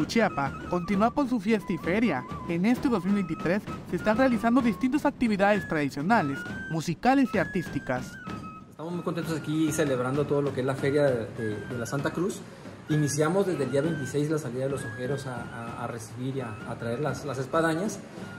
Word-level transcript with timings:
Suchiapa 0.00 0.54
continúa 0.70 1.10
con 1.10 1.28
su 1.28 1.38
fiesta 1.38 1.74
y 1.74 1.76
feria. 1.76 2.24
En 2.48 2.64
este 2.64 2.88
2023 2.88 3.62
se 3.90 3.96
están 3.96 4.16
realizando 4.16 4.62
distintas 4.62 5.04
actividades 5.04 5.68
tradicionales, 5.68 6.38
musicales 6.70 7.28
y 7.34 7.36
artísticas. 7.36 8.10
Estamos 8.70 8.94
muy 8.94 9.02
contentos 9.02 9.36
aquí 9.36 9.70
celebrando 9.70 10.26
todo 10.26 10.40
lo 10.40 10.54
que 10.54 10.60
es 10.60 10.66
la 10.66 10.74
feria 10.74 11.02
de, 11.02 11.58
la 11.78 11.84
Santa 11.84 12.12
Cruz. 12.12 12.40
Iniciamos 12.88 13.46
desde 13.46 13.64
el 13.64 13.72
día 13.72 13.82
26 13.82 14.30
la 14.30 14.38
salida 14.38 14.64
de 14.64 14.70
los 14.70 14.82
ojeros 14.86 15.26
a, 15.26 15.84
a, 15.84 15.86
recibir 15.86 16.36
y 16.36 16.40
a, 16.40 16.56
traer 16.78 17.00
las, 17.00 17.26
las, 17.26 17.36
espadañas. 17.36 17.98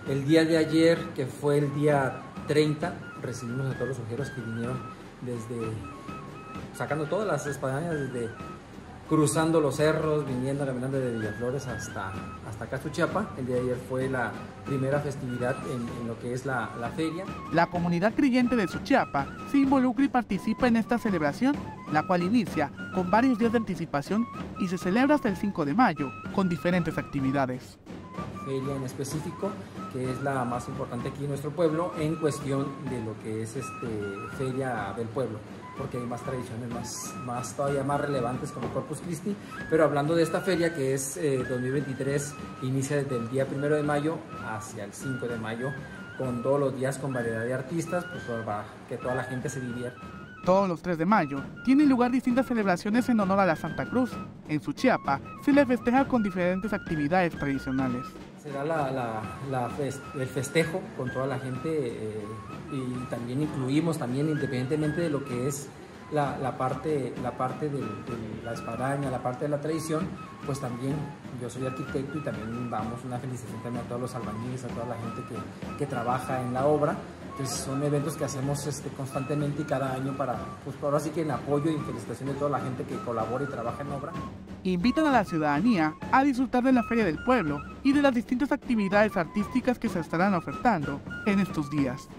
El 0.10 0.26
día 0.26 0.44
de 0.44 0.58
ayer, 0.58 0.98
que 1.16 1.28
fue 1.28 1.60
el 1.60 1.72
día 1.76 2.24
30, 2.48 2.92
recibimos 3.22 3.68
a 3.68 3.76
todos 3.76 3.90
los 3.90 4.00
ojeros 4.00 4.32
que 4.32 4.42
vinieron 4.42 4.80
desde, 5.22 5.62
sacando 6.76 7.06
todas 7.06 7.28
las 7.28 7.46
espadañas 7.46 7.94
desde 7.94 8.32
cruzando 9.12 9.60
los 9.60 9.76
cerros, 9.76 10.26
viniendo, 10.26 10.66
caminando 10.66 10.98
de 10.98 11.12
Villaflores 11.12 11.68
hasta, 11.68 12.14
hasta 12.48 12.64
acá 12.64 12.80
Chiapa. 12.94 13.32
El 13.38 13.46
día 13.46 13.56
de 13.58 13.62
ayer 13.64 13.78
fue 13.90 14.08
la 14.08 14.32
primera 14.66 15.02
festividad 15.02 15.54
en, 15.66 15.86
en 16.00 16.08
lo 16.08 16.18
que 16.18 16.32
es 16.32 16.46
la, 16.46 16.70
la, 16.80 16.88
feria. 16.92 17.26
La 17.52 17.68
comunidad 17.68 18.14
creyente 18.16 18.56
de 18.56 18.70
Suchiapa 18.70 19.28
se 19.52 19.58
involucra 19.58 20.06
y 20.06 20.08
participa 20.08 20.70
en 20.70 20.78
esta 20.78 20.98
celebración, 20.98 21.58
la 21.92 22.08
cual 22.08 22.24
inicia 22.24 22.72
con 22.96 23.12
varios 23.12 23.38
días 23.38 23.52
de 23.52 23.58
anticipación 23.58 24.26
y 24.62 24.70
se 24.70 24.78
celebra 24.78 25.16
hasta 25.16 25.28
el 25.28 25.36
5 25.36 25.66
de 25.66 25.74
mayo, 25.74 26.10
con 26.34 26.48
diferentes 26.48 26.98
actividades. 26.98 27.78
Feria 28.46 28.78
en 28.78 28.84
específico, 28.84 29.52
que 29.92 30.10
es 30.10 30.22
la 30.22 30.46
más 30.46 30.70
importante 30.70 31.10
aquí 31.10 31.24
en 31.24 31.32
nuestro 31.32 31.52
pueblo, 31.52 31.92
en 32.00 32.16
cuestión 32.16 32.66
de 32.90 33.04
lo 33.04 33.20
que 33.22 33.44
es 33.44 33.58
este, 33.58 34.16
Feria 34.38 34.94
del 34.96 35.10
Pueblo 35.10 35.38
porque 35.82 35.98
hay 35.98 36.06
más 36.06 36.22
tradiciones 36.22 36.70
más, 36.70 37.16
más 37.26 37.56
todavía 37.56 37.84
más 37.84 38.00
relevantes 38.00 38.52
como 38.52 38.68
Corpus 38.68 39.00
Christi, 39.00 39.36
pero 39.68 39.84
hablando 39.84 40.14
de 40.14 40.22
esta 40.22 40.40
feria 40.40 40.76
que 40.76 40.94
es 40.94 41.18
eh, 41.18 41.38
2023, 41.38 42.36
inicia 42.62 42.98
desde 42.98 43.16
el 43.18 43.28
día 43.32 43.48
1 43.52 43.68
de 43.68 43.82
mayo 43.82 44.20
hacia 44.48 44.84
el 44.84 44.94
5 44.94 45.28
de 45.28 45.40
mayo, 45.40 45.72
con 46.20 46.44
todos 46.44 46.60
los 46.60 46.76
días 46.78 47.00
con 47.00 47.12
variedad 47.12 47.44
de 47.44 47.56
artistas, 47.56 48.06
pues 48.06 48.24
para 48.46 48.66
que 48.88 48.98
toda 48.98 49.16
la 49.16 49.24
gente 49.24 49.50
se 49.50 49.60
divierta. 49.60 50.00
Todos 50.46 50.70
los 50.70 50.84
3 50.84 51.00
de 51.00 51.06
mayo 51.08 51.42
tienen 51.66 51.90
lugar 51.90 52.12
distintas 52.12 52.46
celebraciones 52.46 53.10
en 53.10 53.20
honor 53.20 53.40
a 53.40 53.46
la 53.48 53.56
Santa 53.56 53.90
Cruz. 53.90 54.12
En 54.48 54.62
Suchiapa 54.62 55.20
se 55.44 55.52
le 55.52 55.66
festeja 55.66 56.08
con 56.08 56.22
diferentes 56.22 56.74
actividades 56.74 57.36
tradicionales. 57.40 58.06
Será 58.42 58.64
la, 58.64 58.92
la, 58.92 59.22
la 59.52 59.70
el 60.20 60.28
festejo 60.28 60.82
con 60.98 61.12
toda 61.14 61.28
la 61.28 61.38
gente 61.38 61.70
eh, 61.70 62.26
y 62.72 63.06
también 63.06 63.44
incluimos 63.44 64.00
también 64.00 64.30
independientemente 64.30 65.02
de 65.02 65.10
lo 65.12 65.24
que 65.24 65.48
es 65.48 65.68
la, 66.12 66.38
la 66.38 66.58
parte, 66.58 67.14
la 67.22 67.32
parte 67.32 67.70
de, 67.70 67.80
de, 67.80 68.44
la 68.44 68.54
espadaña, 68.54 69.10
la 69.10 69.22
parte 69.22 69.46
de 69.46 69.50
la 69.50 69.62
tradición, 69.62 70.08
pues 70.46 70.60
también 70.60 70.96
yo 71.42 71.50
soy 71.50 71.66
arquitecto 71.66 72.18
y 72.18 72.22
también 72.22 72.70
damos 72.70 73.04
una 73.06 73.18
felicitación 73.20 73.62
también 73.64 73.86
a 73.86 73.88
todos 73.88 74.02
los 74.02 74.16
albañiles, 74.16 74.64
a 74.66 74.68
toda 74.68 74.88
la 74.88 74.96
gente 74.96 75.22
que, 75.30 75.78
que 75.78 75.86
trabaja 75.86 76.42
en 76.42 76.54
la 76.54 76.66
obra. 76.66 76.96
Entonces 77.32 77.60
son 77.60 77.82
eventos 77.82 78.18
que 78.18 78.26
hacemos 78.26 78.68
este, 78.68 78.90
constantemente 78.90 79.62
y 79.62 79.66
cada 79.66 79.94
año 79.94 80.16
para, 80.18 80.36
pues 80.66 80.76
ahora 80.84 81.00
sí 81.00 81.12
que 81.12 81.22
en 81.22 81.32
apoyo 81.32 81.72
y 81.72 81.78
felicitación 81.78 82.30
de 82.30 82.36
toda 82.36 82.52
la 82.52 82.60
gente 82.60 82.84
que 82.84 82.96
colabora 82.98 83.46
y 83.46 83.48
trabaja 83.48 83.82
en 83.82 83.92
obra. 83.92 84.12
Invitan 84.64 85.08
a 85.08 85.12
la 85.12 85.24
ciudadanía 85.24 85.96
a 86.12 86.24
disfrutar 86.24 86.64
de 86.64 86.74
la 86.74 86.84
Feria 86.84 87.06
del 87.06 87.24
Pueblo 87.24 87.62
y 87.84 87.94
de 87.94 88.02
las 88.02 88.14
distintas 88.14 88.52
actividades 88.52 89.16
artísticas 89.16 89.80
que 89.80 89.90
se 89.90 90.02
estarán 90.02 90.34
ofertando 90.34 91.00
en 91.26 91.40
estos 91.40 91.72
días. 91.72 92.10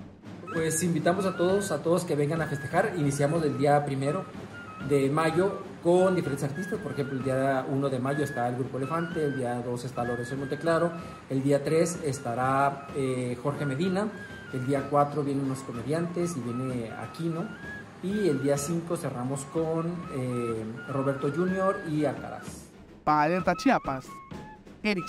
Pues 0.52 0.82
invitamos 0.82 1.24
a 1.24 1.34
todos, 1.34 1.72
a 1.72 1.82
todos 1.82 2.04
que 2.04 2.14
vengan 2.14 2.42
a 2.42 2.46
festejar. 2.46 2.92
Iniciamos 2.98 3.42
el 3.42 3.56
día 3.56 3.84
primero 3.86 4.24
de 4.88 5.08
mayo 5.08 5.62
con 5.82 6.14
diferentes 6.14 6.44
artistas. 6.44 6.78
Por 6.78 6.92
ejemplo, 6.92 7.16
el 7.18 7.24
día 7.24 7.64
1 7.68 7.88
de 7.88 7.98
mayo 7.98 8.22
está 8.22 8.48
el 8.48 8.56
Grupo 8.56 8.76
Elefante, 8.76 9.24
el 9.24 9.36
día 9.36 9.62
2 9.62 9.84
está 9.84 10.04
Lorenzo 10.04 10.36
Monteclaro, 10.36 10.92
el 11.30 11.42
día 11.42 11.64
3 11.64 12.00
estará 12.04 12.88
eh, 12.94 13.36
Jorge 13.42 13.64
Medina, 13.64 14.08
el 14.52 14.66
día 14.66 14.88
4 14.90 15.22
vienen 15.22 15.46
unos 15.46 15.60
comediantes 15.60 16.36
y 16.36 16.40
viene 16.40 16.90
Aquino. 16.90 17.46
Y 18.02 18.28
el 18.28 18.42
día 18.42 18.58
5 18.58 18.96
cerramos 18.96 19.44
con 19.46 19.86
eh, 20.14 20.64
Roberto 20.88 21.30
Junior 21.34 21.76
y 21.88 22.04
Alcaraz. 22.04 22.68
Para 23.04 23.22
Alerta 23.22 23.54
Chiapas, 23.54 24.06
Eric. 24.82 25.06